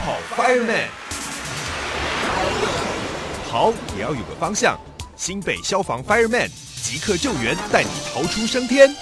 [0.00, 0.86] 跑 Fireman，
[3.48, 4.78] 跑也要有个方向。
[5.16, 6.50] 新北消防 Fireman
[6.82, 8.94] 即刻救援，带你逃出升天。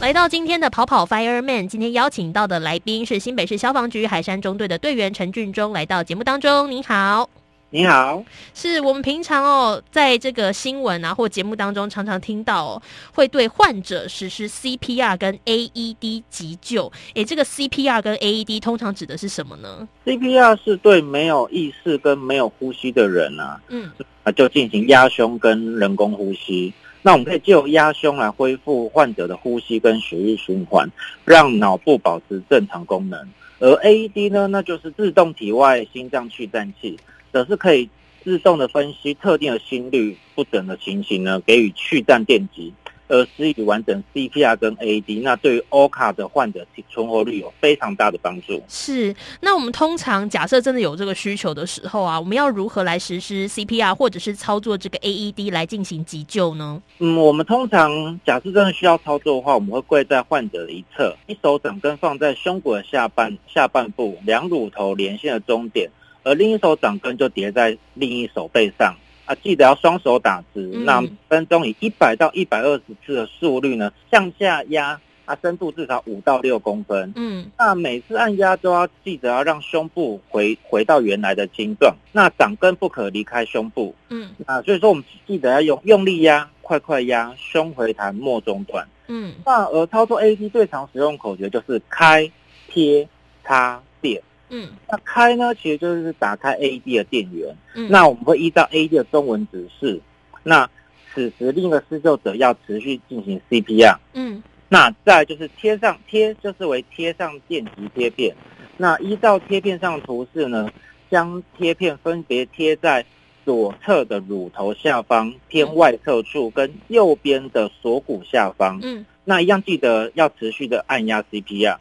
[0.00, 6.70] 来到今天的跑跑 Fireman，今天邀请到的来宾是新北市消防局海山中队的队员陈俊忠，来到节目当中。
[6.70, 7.28] 您好。
[7.70, 8.24] 你好，
[8.54, 12.82] 是我们平常哦，在这个新闻啊或节目当中，常常听到哦，
[13.12, 16.90] 会对患者实施 CPR 跟 AED 急救。
[17.12, 23.90] 诶，这个 CPR 跟 AED 通常指的是什么呢？CPR 是对没有意识跟没有呼吸的人啊，嗯，
[24.24, 26.72] 啊就进行压胸跟人工呼吸。
[27.02, 30.90] 那我们可以借由压胸来恢复患者的呼吸跟血液循环，
[31.26, 33.28] 让脑部保持正常功能。
[33.60, 36.98] 而 AED 呢，那就是自动体外心脏去颤器。
[37.38, 37.88] 则是可以
[38.24, 42.74] 自动的分析特定的心率不整的情形呢，给予去颤电极，
[43.06, 48.60] 而施以完整 CPR 跟 AED，那对于 O 卡的患者存活率有非常大的帮助。
[48.66, 56.82] 是，那我们通常假设真的有这个需求的时候啊，我们要如何来实施 CPR 或者是操作这个 AED 来进行急救呢？
[56.98, 65.88] 嗯，我们通常假设真的需要操作的话，我们会跪在患者的一侧，一手掌根放在胸骨的下半下半部，两乳头连线的终点。
[66.22, 70.60] 而另一手掌根就叠在另一手背上啊，记得要双手打直。
[70.84, 77.12] 那分钟以一百到一百二十次的速率呢，向下压啊，深度至少五到六公分。
[77.16, 83.94] 嗯，那每次按压都要记得要让胸部回回到原来的形状，那掌根不可离开胸部。
[84.08, 88.86] 嗯，啊，所以说我们记得要用用力压、快快压、胸回弹、莫中断。
[89.08, 92.30] 嗯，那而操作 AED 最常使用口诀就是开、
[92.68, 93.06] 贴、
[93.44, 94.22] 插、电。
[94.50, 97.54] 嗯，那开呢，其实就是打开 AED 的电源。
[97.74, 100.00] 嗯，那我们会依照 AED 的中文指示。
[100.42, 100.68] 那
[101.14, 103.96] 此时另一个施救者要持续进行 CPR。
[104.12, 108.34] 嗯，那再就是贴上贴，就是为贴上电极贴片。
[108.76, 110.70] 那依照贴片上的图示呢，
[111.10, 113.04] 将贴片分别贴在
[113.44, 118.78] 左侧的乳头下方偏外侧处，跟右边的锁骨下方。
[118.82, 121.76] 嗯，那一样记得要持续的按压 CPR。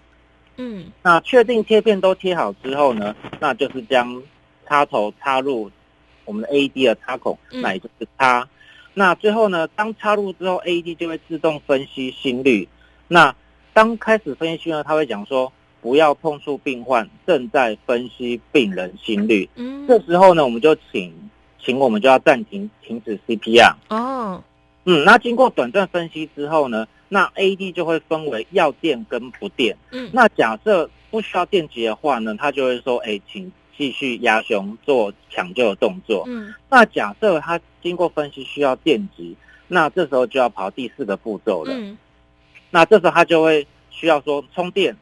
[0.57, 4.21] 嗯，那确定贴片都贴好之后呢，那就是将
[4.67, 5.71] 插头插入
[6.25, 8.47] 我们的 AED 的插孔，那也就是插。
[8.93, 12.67] 那最后呢，当插入之后，AED 就会自动分析心率。
[13.07, 13.33] 那
[13.73, 19.47] 当开始分析呢，他会讲说不要碰触病患，正在分析病人心率。
[19.55, 21.13] 嗯，这时候呢，我们就请
[21.59, 23.75] 请我们就要暂停停止 CPR。
[23.89, 24.43] 哦，
[24.89, 26.87] 嗯，那经过短暂分析之后呢？
[27.09, 29.77] 那 AED 就会分为要电跟不电。
[29.91, 39.35] 嗯，那假设不需要电极的话呢，他就会说：“哎，请继续压胸做抢救的动作。”嗯，那假设他经过分析需要电极，
[39.67, 41.73] 那这时候就要跑第四个步骤了。
[41.73, 41.97] 嗯，
[42.69, 44.95] 那这时候他就会需要说充电，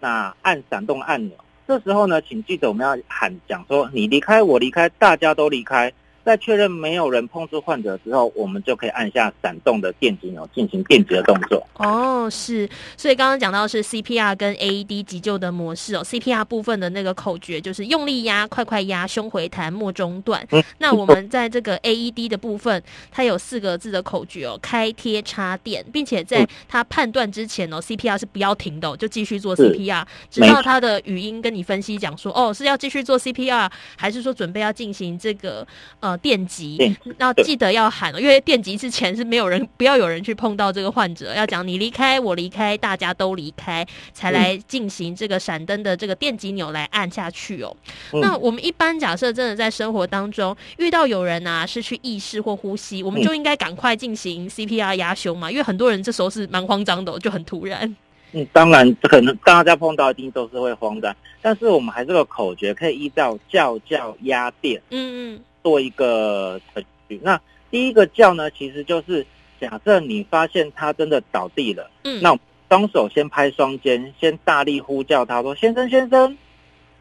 [0.00, 1.36] 那按闪动按钮。
[1.68, 5.92] 这时候呢，请记得我们要喊讲说：“你离开，我离开，大家都离开。”
[6.26, 11.64] 在确认没有人碰触患者之后，我们就可以按下闪动的电击钮进行电击的动作。
[11.74, 16.02] 哦，是，所以刚刚讲到是 CPR 跟 AED 急救的模式哦。
[16.02, 20.44] CPR 部分的那个口诀就是用力压、快快压、胸回弹、莫中断。
[20.78, 22.82] 那我们在这个 AED 的部分，
[23.12, 35.64] 它有四个字的口诀哦：开、贴、插、电，并且在它判断之前哦，CPR 是不要停的，就继续做 CPR，直到它的语音跟你分析讲说，哦，是要继续做 CPR，还是说准备要进行这个
[36.00, 36.15] 呃。
[36.16, 41.34] 电击，要记得要喊，因为电击之前是没有人，不要有人去碰到这个患者。
[41.36, 47.76] 要讲你离开，我离开，大家都离开，才来进行这个闪灯的这个电击钮来按下去哦。
[48.12, 57.96] 那我们一般假设真的在生活当中遇到有人啊失去意识或呼吸，我们就应该赶快进行 CPR 压胸嘛，因为很多人这时候是蛮慌张的，就很突然。
[58.32, 64.80] 嗯，当然可能大家碰到一定都是会慌张，但是我们还是个口诀，可以依照叫叫压电。
[64.90, 65.40] 嗯嗯。
[65.66, 67.40] 做一个程序，那
[67.72, 69.26] 第一个叫呢，其实就是
[69.60, 72.38] 假设你发现他真的倒地了，嗯，那
[72.68, 76.38] 双手先拍双肩，先大力呼叫他说：“先生，先生，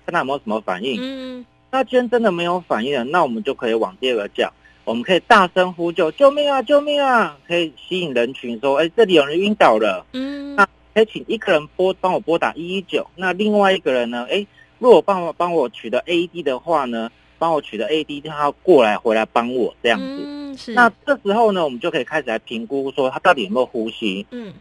[0.03, 4.51] 看他有没有什么反应。”嗯，那既然真的没有反应了，那我们就可以往第二个叫，
[4.83, 14.25] 我们可以大声呼救：“救命啊，救命啊！”可以吸引人群说：“哎，这里有人晕倒了。”嗯，那可以请一个人拨帮我拨打一一九，那另外一个人呢？
[14.27, 14.43] 哎，
[14.79, 17.11] 如果帮我帮我取得 AED 的话呢？
[17.37, 20.05] 帮我取得 AD，他过来回来帮我这样子。
[20.05, 20.73] 嗯，是。
[20.73, 24.25] 那这时候呢，我们就可以开始来评估，说他到底有没有呼吸。
[24.31, 24.53] 嗯。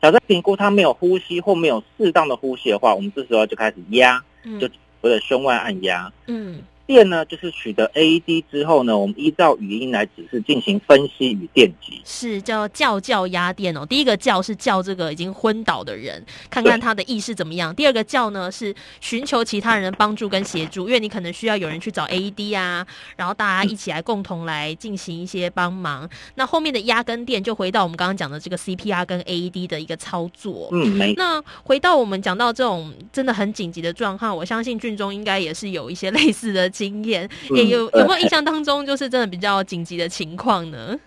[0.00, 4.20] 假设评估他没有呼吸或没有适当的呼吸的话，我们这时候就开始压，
[4.60, 4.68] 就
[5.00, 6.12] 我的胸外按压。
[6.26, 6.62] 嗯。
[6.92, 12.02] 第电呢，就是取得 AED 之后呢，我们依照语音来指示进行分析与电击。
[12.04, 13.86] 是叫叫叫压电哦。
[13.86, 17.74] 第一个叫是叫这个已经昏倒的人，看看他的意识怎么样。
[17.74, 22.86] 第二个叫呢是寻求其他人的帮助跟协助，因为你可能需要有人去找 AED 啊，
[23.16, 26.06] 然后大家一起来共同来进行一些帮忙。
[26.34, 30.68] 那后面的压跟电就回到我们刚刚讲的这个 CPR 跟 AED 的一个操作。
[30.72, 31.14] 嗯，没。
[31.14, 36.68] 那回到我们讲到这种真的很紧急的状况，我相信俊中应该也是有一些类似的。
[36.82, 40.98] 的经验也有有没有印象当中就是真的比较紧急的情况呢？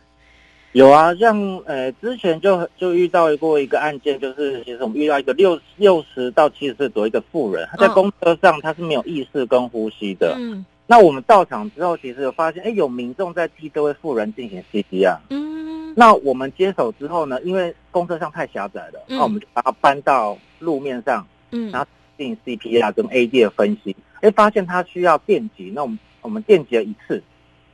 [0.71, 10.35] 有啊，像呃之前就就遇到过一个案件，就是其实我们遇到一个六六十到七十岁左右一个妇人，她在公车上她是没有意识跟呼吸的。
[10.37, 15.17] 嗯，那我们到场之后，其实有发现，哎，有民众在替这位妇人进行 CPR。
[15.29, 21.87] 嗯，那我们接手之后呢，因为公车上太狭窄了，那我们就把它搬到路面上，嗯，然后
[22.17, 23.95] 进行 CPR 跟 AD 的分析。
[24.25, 27.21] 哎，发现他需要电击，那我们我们电击了一次，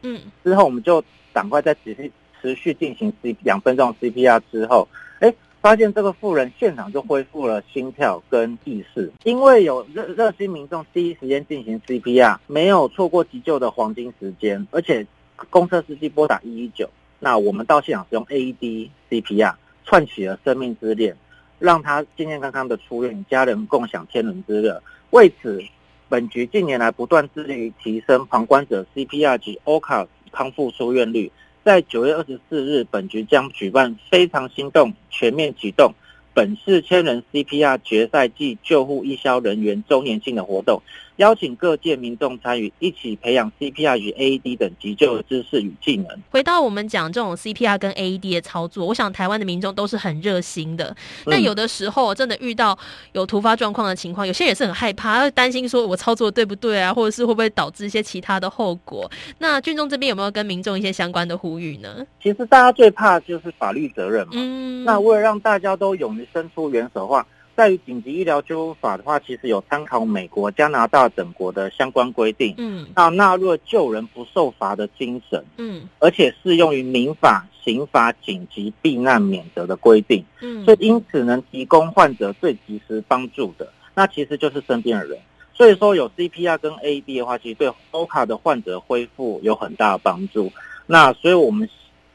[0.02, 1.02] 嗯，之后我们就
[1.32, 2.12] 赶快再持续
[2.42, 4.86] 持续进行 C 两分钟 CPR 之后，
[5.22, 15.08] 哎，发现这个妇人现场就恢复了心跳跟意识，因为有热热心民众第一时间进行 CPR，没有错过急救的黄金时间，而且
[15.50, 19.54] 公车司机拨打一一九，那我们到现场使用 AED CPR
[19.86, 21.16] 串起了生命之链，
[21.60, 25.64] 让他健健康康的出院，家人共享天伦之乐，为此。
[26.12, 31.32] 本局近年来不断致力于提升旁观者 CPR 及 OCA 康复出院率。
[31.64, 35.94] 在九月二十四日，本局将举办“非常心动”全面启动
[36.34, 40.82] 本市千人 CPR 决赛暨救护义消人员周年庆的活动。
[41.22, 46.08] 邀请各界民众参与，一起培养 CPR 与 AED 等急救的知识与技能。
[46.32, 50.96] 回到我们讲这种 CPR 跟 AED 的操作，我想台湾的民众都是很热心的。
[51.28, 52.76] 但有的时候真的遇到
[53.14, 59.10] 有突发状况的情况，有些也是很害怕，担心说我操作对不对啊，或者是会不会导致一些其他的后果。
[59.38, 62.04] 那俊中这边有没有跟民众一些相关的呼吁呢？
[62.20, 64.34] 其实大家最怕就是法律责任嘛。
[64.34, 64.84] 嗯。
[64.84, 67.24] 那为了让大家都勇于伸出援手的话。
[67.62, 85.20] 在于紧急医疗救护法的话，其实有参考美国、加拿大等国的相关规定，嗯，那纳入救人不受罚的精神，嗯，而且适用于民法、刑法紧急避难免责的规定，嗯，所以因此能提供患者最及时帮助的，那其实就是身边的人。
[85.54, 90.52] 所以说有 CPR 跟 AED 的话，其实对 O 卡的患者恢复有很大的帮助。
[90.88, 91.70] 那所以我们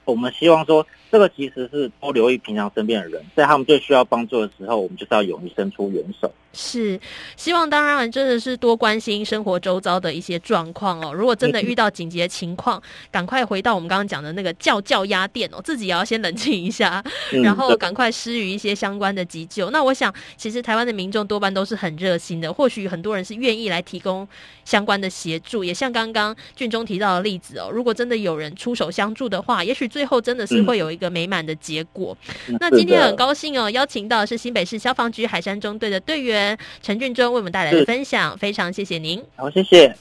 [0.05, 0.85] 我们希望说。
[1.11, 6.31] 这个其实是多留意平常身边的人，在他们最需要帮助的时候，我们就是要勇于伸出援手。
[6.59, 6.99] 是，
[7.37, 11.13] 希望当然真的是多关心生活周遭的一些状况哦。
[11.13, 17.05] 如果真的遇到紧急的情况，赶快回到我们刚刚讲的那个叫叫压电哦，自己也要先冷静一下，
[17.43, 19.69] 然后赶快施予一些相关的急救。
[19.69, 24.27] 那我想，其实台湾的民众多半都是很热心的，或许很多人是愿意来提供
[24.65, 25.63] 相关的协助。
[25.63, 32.17] 也像刚刚俊中提到的例子哦，如果真的有人出手相助的话，也许最后真的是会有一个美满的结果。
[32.61, 36.57] 那今天很高兴哦，邀请到是新北市消防局海山中队的队员。
[36.83, 39.23] 陈俊忠为我们带来的分享，非常谢谢您。
[39.37, 39.95] 好，谢谢。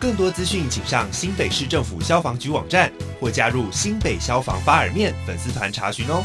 [0.00, 6.22] 更多资讯，请上新北市政府消防局网站或加入新北消防八尔面粉丝团查询哦。